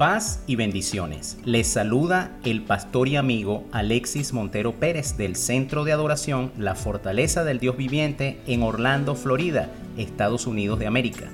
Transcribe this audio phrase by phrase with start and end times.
[0.00, 1.36] Paz y bendiciones.
[1.44, 7.44] Les saluda el pastor y amigo Alexis Montero Pérez del Centro de Adoración La Fortaleza
[7.44, 11.28] del Dios Viviente en Orlando, Florida, Estados Unidos de América.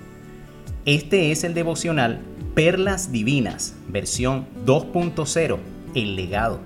[0.85, 2.19] Este es el devocional
[2.57, 5.59] Perlas Divinas, versión 2.0,
[5.95, 6.59] El legado.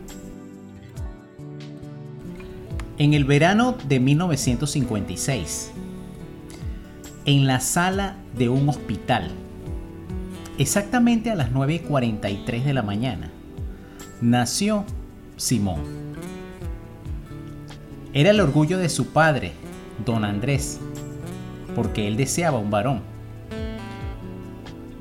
[2.97, 5.71] En el verano de 1956,
[7.27, 9.31] en la sala de un hospital,
[10.61, 13.31] Exactamente a las 9.43 de la mañana
[14.21, 14.85] nació
[15.39, 15.81] Simón.
[18.13, 19.53] Era el orgullo de su padre,
[20.05, 20.79] don Andrés,
[21.75, 23.01] porque él deseaba un varón.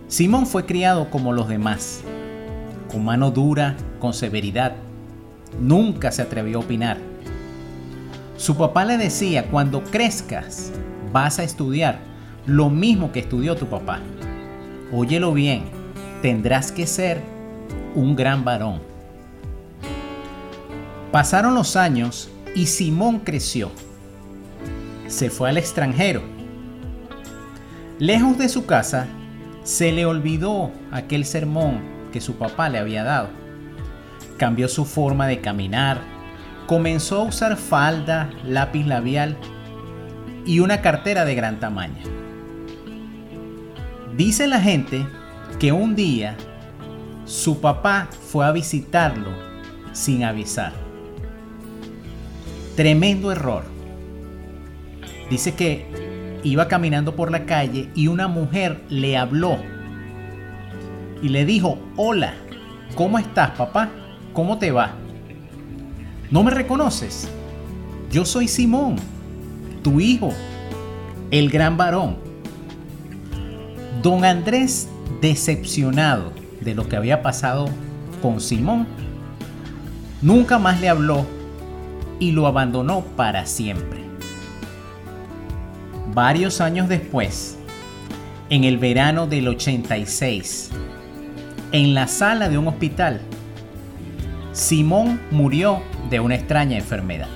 [0.08, 2.06] Simón fue criado como los demás,
[2.90, 4.78] con mano dura, con severidad.
[5.60, 7.00] Nunca se atrevió a opinar.
[8.38, 10.72] Su papá le decía, cuando crezcas,
[11.12, 12.00] vas a estudiar
[12.46, 14.00] lo mismo que estudió tu papá
[14.92, 15.64] óyelo bien,
[16.22, 17.22] tendrás que ser
[17.96, 18.82] un gran varón.
[21.12, 23.72] Pasaron los años y Simón creció.
[25.08, 26.22] Se fue al extranjero.
[27.98, 29.08] Lejos de su casa,
[29.64, 31.82] se le olvidó aquel sermón
[32.12, 33.30] que su papá le había dado.
[34.38, 36.00] Cambió su forma de caminar,
[36.66, 39.36] comenzó a usar falda, lápiz labial
[40.46, 42.04] y una cartera de gran tamaño.
[44.20, 45.08] Dice la gente
[45.60, 46.36] que un día
[47.24, 49.30] su papá fue a visitarlo
[49.94, 50.74] sin avisar.
[52.76, 53.64] Tremendo error.
[55.30, 55.86] Dice que
[56.44, 59.58] iba caminando por la calle y una mujer le habló
[61.22, 62.34] y le dijo, hola,
[62.96, 63.90] ¿cómo estás papá?
[64.34, 64.96] ¿Cómo te va?
[66.30, 67.32] ¿No me reconoces?
[68.12, 68.98] Yo soy Simón,
[69.82, 70.34] tu hijo,
[71.32, 72.29] el gran varón.
[74.02, 74.88] Don Andrés,
[75.20, 77.68] decepcionado de lo que había pasado
[78.22, 78.88] con Simón,
[80.22, 81.26] nunca más le habló
[82.18, 84.00] y lo abandonó para siempre.
[86.14, 87.58] Varios años después,
[88.50, 90.70] en el verano del 86,
[91.74, 93.20] en la sala de un hospital,
[94.54, 97.28] Simón murió de una extraña enfermedad.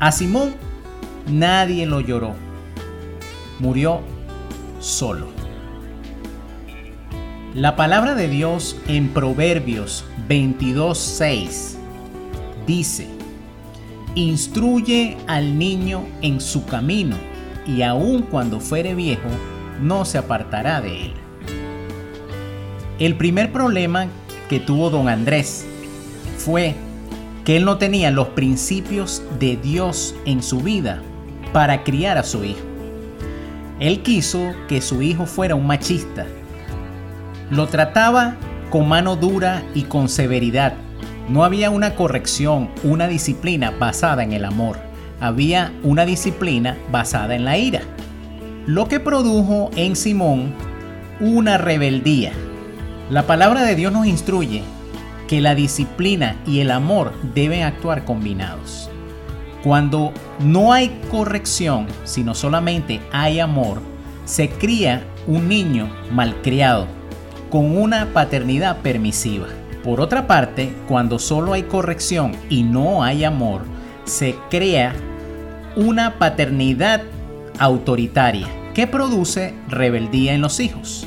[0.00, 0.52] A Simón
[1.28, 2.34] nadie lo lloró.
[3.60, 4.02] Murió
[4.84, 5.28] solo.
[7.54, 11.76] La palabra de Dios en Proverbios 22:6
[12.66, 13.08] dice,
[14.14, 17.16] Instruye al niño en su camino,
[17.66, 19.28] y aun cuando fuere viejo,
[19.80, 21.12] no se apartará de él.
[22.98, 24.06] El primer problema
[24.48, 25.64] que tuvo don Andrés
[26.36, 26.74] fue
[27.44, 31.02] que él no tenía los principios de Dios en su vida
[31.52, 32.73] para criar a su hijo.
[33.80, 36.26] Él quiso que su hijo fuera un machista.
[37.50, 38.36] Lo trataba
[38.70, 40.74] con mano dura y con severidad.
[41.28, 44.78] No había una corrección, una disciplina basada en el amor.
[45.20, 47.82] Había una disciplina basada en la ira.
[48.66, 50.52] Lo que produjo en Simón
[51.20, 52.32] una rebeldía.
[53.10, 54.62] La palabra de Dios nos instruye
[55.28, 58.90] que la disciplina y el amor deben actuar combinados.
[59.64, 63.80] Cuando no hay corrección, sino solamente hay amor,
[64.26, 66.86] se cría un niño malcriado,
[67.48, 69.46] con una paternidad permisiva.
[69.82, 73.62] Por otra parte, cuando solo hay corrección y no hay amor,
[74.04, 74.94] se crea
[75.76, 77.00] una paternidad
[77.58, 81.06] autoritaria que produce rebeldía en los hijos.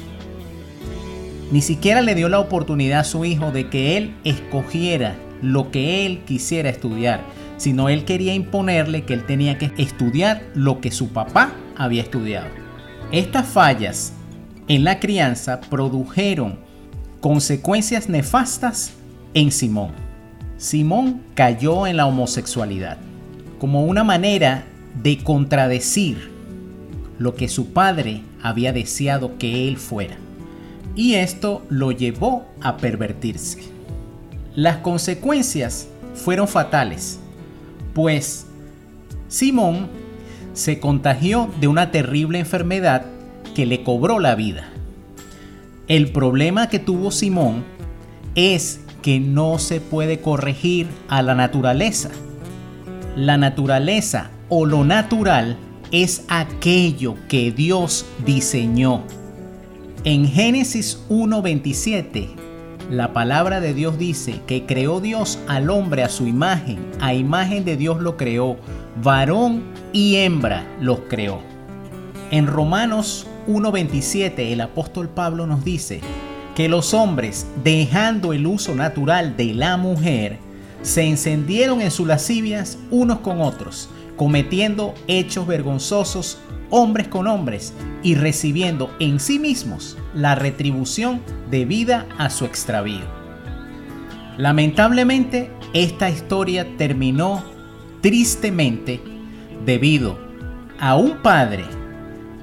[1.52, 6.08] Ni siquiera le dio la oportunidad a su hijo de que él escogiera lo que
[6.08, 11.10] él quisiera estudiar, sino él quería imponerle que él tenía que estudiar lo que su
[11.10, 12.48] papá había estudiado.
[13.12, 14.14] Estas fallas
[14.68, 16.60] en la crianza produjeron
[17.22, 18.94] consecuencias nefastas
[19.34, 19.92] en Simón.
[20.58, 22.98] Simón cayó en la homosexualidad
[23.60, 24.66] como una manera
[25.02, 26.32] de contradecir
[27.18, 30.18] lo que su padre había deseado que él fuera.
[30.96, 33.60] Y esto lo llevó a pervertirse.
[34.56, 37.20] Las consecuencias fueron fatales
[37.98, 38.46] pues
[39.28, 39.88] Simón
[40.54, 43.08] se contagió de una terrible enfermedad
[43.56, 44.70] que le cobró la vida.
[45.88, 47.64] El problema que tuvo Simón
[48.36, 52.12] es que no se puede corregir a la naturaleza.
[53.16, 55.58] La naturaleza o lo natural
[55.92, 59.02] es aquello que Dios diseñó.
[60.04, 62.47] En Génesis 1.27
[62.90, 67.66] la palabra de Dios dice que creó Dios al hombre a su imagen, a imagen
[67.66, 68.58] de Dios lo creó,
[69.04, 71.42] varón y hembra los creó.
[72.32, 76.00] En Romanos 1.27 el apóstol Pablo nos dice
[76.56, 80.38] que los hombres, dejando el uso natural de la mujer,
[80.82, 86.40] se encendieron en sus lascivias unos con otros, cometiendo hechos vergonzosos
[86.70, 87.74] hombres con hombres
[88.04, 93.06] y recibiendo en sí mismos la retribución debida a su extravío.
[94.38, 97.44] Lamentablemente, esta historia terminó
[98.02, 99.02] tristemente
[99.66, 100.18] debido
[100.80, 101.66] a un padre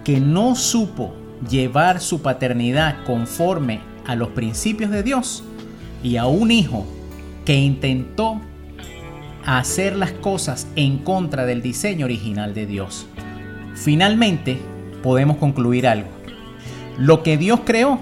[0.02, 1.14] que no supo
[1.48, 5.44] llevar su paternidad conforme a los principios de Dios
[6.02, 6.84] y a un hijo
[7.44, 8.40] que intentó
[9.44, 13.06] hacer las cosas en contra del diseño original de Dios.
[13.74, 14.58] Finalmente,
[15.02, 16.08] podemos concluir algo.
[16.98, 17.98] Lo que Dios creó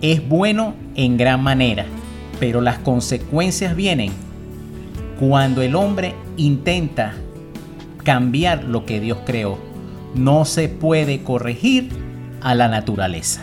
[0.00, 1.86] es bueno en gran manera,
[2.38, 4.12] pero las consecuencias vienen
[5.18, 7.14] cuando el hombre intenta
[8.04, 9.58] cambiar lo que Dios creó.
[10.14, 11.88] No se puede corregir
[12.40, 13.42] a la naturaleza.